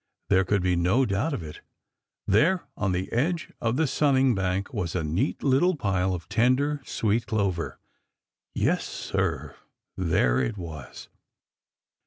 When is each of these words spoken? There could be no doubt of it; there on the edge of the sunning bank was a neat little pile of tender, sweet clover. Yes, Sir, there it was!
There 0.29 0.45
could 0.45 0.63
be 0.63 0.75
no 0.75 1.05
doubt 1.05 1.31
of 1.31 1.43
it; 1.43 1.61
there 2.25 2.63
on 2.75 2.91
the 2.91 3.11
edge 3.13 3.51
of 3.61 3.75
the 3.75 3.85
sunning 3.85 4.33
bank 4.33 4.73
was 4.73 4.95
a 4.95 5.03
neat 5.03 5.43
little 5.43 5.75
pile 5.75 6.15
of 6.15 6.27
tender, 6.27 6.81
sweet 6.83 7.27
clover. 7.27 7.77
Yes, 8.55 8.83
Sir, 8.83 9.55
there 9.95 10.39
it 10.39 10.57
was! 10.57 11.07